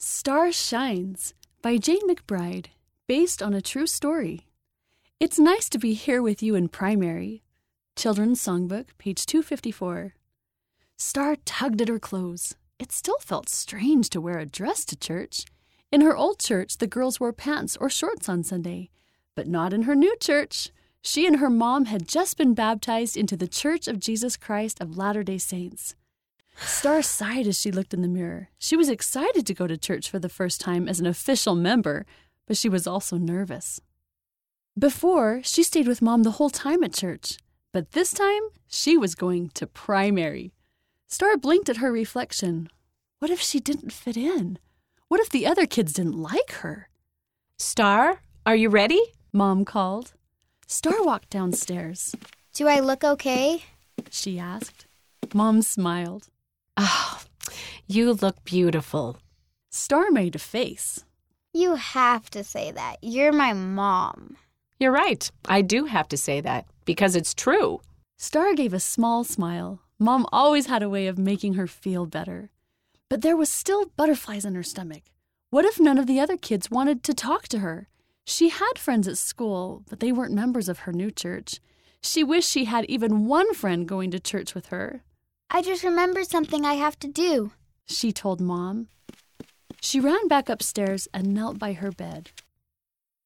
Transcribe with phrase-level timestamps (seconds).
[0.00, 2.66] Star Shines by Jane McBride,
[3.08, 4.46] based on a true story.
[5.18, 7.42] It's nice to be here with you in primary.
[7.96, 10.14] Children's Songbook, page 254.
[10.96, 12.54] Star tugged at her clothes.
[12.78, 15.46] It still felt strange to wear a dress to church.
[15.90, 18.90] In her old church, the girls wore pants or shorts on Sunday,
[19.34, 20.70] but not in her new church.
[21.02, 24.96] She and her mom had just been baptized into the Church of Jesus Christ of
[24.96, 25.96] Latter day Saints.
[26.60, 28.48] Star sighed as she looked in the mirror.
[28.58, 32.04] She was excited to go to church for the first time as an official member,
[32.46, 33.80] but she was also nervous.
[34.78, 37.38] Before, she stayed with mom the whole time at church,
[37.72, 40.52] but this time she was going to primary.
[41.08, 42.68] Star blinked at her reflection.
[43.18, 44.58] What if she didn't fit in?
[45.08, 46.88] What if the other kids didn't like her?
[47.56, 49.00] Star, are you ready?
[49.32, 50.12] Mom called.
[50.66, 52.14] Star walked downstairs.
[52.52, 53.64] Do I look okay?
[54.10, 54.86] She asked.
[55.34, 56.28] Mom smiled.
[56.80, 57.22] Oh,
[57.88, 59.18] you look beautiful.
[59.68, 61.04] Star made a face.
[61.52, 62.98] You have to say that.
[63.02, 64.36] You're my mom.
[64.78, 65.28] You're right.
[65.48, 67.80] I do have to say that because it's true.
[68.16, 69.80] Star gave a small smile.
[69.98, 72.50] Mom always had a way of making her feel better.
[73.08, 75.02] But there was still butterflies in her stomach.
[75.50, 77.88] What if none of the other kids wanted to talk to her?
[78.24, 81.58] She had friends at school, but they weren't members of her new church.
[82.02, 85.02] She wished she had even one friend going to church with her.
[85.50, 87.52] I just remembered something I have to do.
[87.86, 88.88] She told Mom.
[89.80, 92.30] She ran back upstairs and knelt by her bed.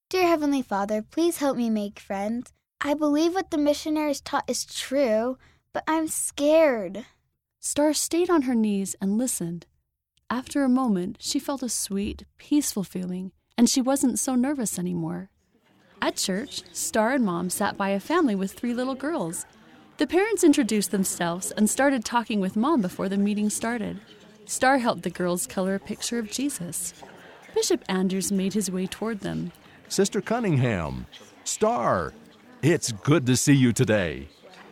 [0.08, 2.52] Dear Heavenly Father, please help me make friends.
[2.80, 5.36] I believe what the missionaries taught is true,
[5.72, 7.06] but I'm scared.
[7.58, 9.66] Star stayed on her knees and listened.
[10.30, 15.30] After a moment, she felt a sweet, peaceful feeling, and she wasn't so nervous anymore.
[16.00, 19.44] At church, Star and Mom sat by a family with three little girls.
[20.02, 24.00] The parents introduced themselves and started talking with Mom before the meeting started.
[24.46, 26.92] Star helped the girls color a picture of Jesus.
[27.54, 29.52] Bishop Andrews made his way toward them.
[29.88, 31.06] Sister Cunningham,
[31.44, 32.12] Star,
[32.62, 34.26] it's good to see you today.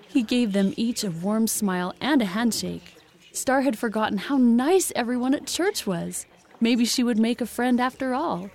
[0.09, 2.97] He gave them each a warm smile and a handshake.
[3.31, 6.27] Star had forgotten how nice everyone at church was.
[6.61, 8.51] Maybe she would make a friend after all.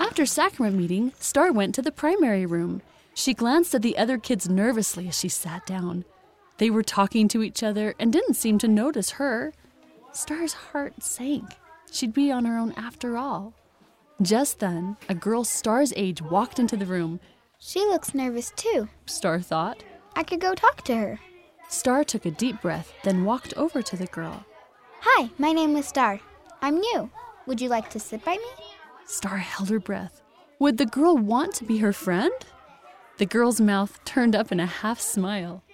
[0.00, 2.80] After sacrament meeting, Star went to the primary room.
[3.18, 6.04] She glanced at the other kids nervously as she sat down.
[6.58, 9.52] They were talking to each other and didn't seem to notice her.
[10.12, 11.44] Star's heart sank.
[11.90, 13.54] She'd be on her own after all.
[14.22, 17.18] Just then, a girl Star's age walked into the room.
[17.58, 18.88] She looks nervous too.
[19.06, 19.82] Star thought.
[20.14, 21.18] I could go talk to her.
[21.68, 24.46] Star took a deep breath, then walked over to the girl.
[25.00, 26.20] Hi, my name is Star.
[26.62, 27.10] I'm new.
[27.46, 28.64] Would you like to sit by me?
[29.06, 30.22] Star held her breath.
[30.60, 32.32] Would the girl want to be her friend?
[33.18, 35.64] The girl's mouth turned up in a half smile.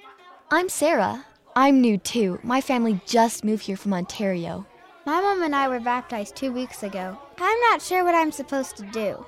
[0.51, 1.27] I'm Sarah.
[1.55, 2.41] I'm new too.
[2.43, 4.67] My family just moved here from Ontario.
[5.05, 7.19] My mom and I were baptized two weeks ago.
[7.37, 9.27] I'm not sure what I'm supposed to do.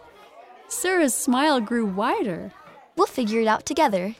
[0.66, 2.52] Sarah's smile grew wider.
[2.96, 4.14] We'll figure it out together.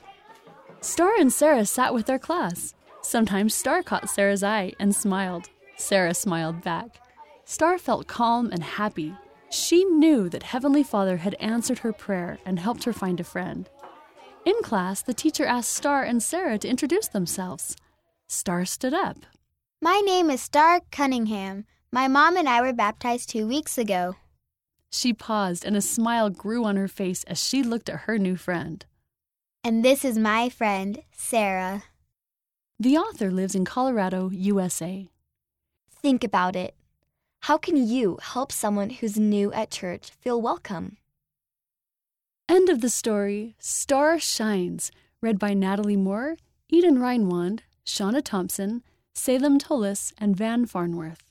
[0.83, 2.75] Star and Sarah sat with their class.
[3.01, 5.49] Sometimes Star caught Sarah's eye and smiled.
[5.79, 7.01] Sarah smiled back.
[7.47, 9.15] Star felt calm and happy.
[9.49, 13.71] She knew that Heavenly Father had answered her prayer and helped her find a friend.
[14.47, 17.75] In class, the teacher asked Star and Sarah to introduce themselves.
[18.29, 19.17] Star stood up.
[19.83, 21.65] My name is Star Cunningham.
[21.91, 24.15] My mom and I were baptized two weeks ago.
[24.89, 28.37] She paused and a smile grew on her face as she looked at her new
[28.37, 28.87] friend.
[29.65, 31.83] And this is my friend, Sarah.
[32.79, 35.09] The author lives in Colorado, USA.
[35.91, 36.77] Think about it.
[37.41, 40.99] How can you help someone who's new at church feel welcome?
[42.49, 46.37] End of the story Star Shines, read by Natalie Moore,
[46.69, 48.85] Eden Reinwand, Shauna Thompson,
[49.15, 51.26] Salem Tullis, and Van Farnworth.